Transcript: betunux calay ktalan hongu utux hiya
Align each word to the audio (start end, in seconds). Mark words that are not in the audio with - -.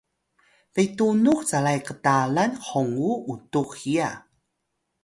betunux 0.73 1.39
calay 1.49 1.79
ktalan 1.87 2.51
hongu 2.67 3.11
utux 3.33 3.67
hiya 3.79 4.09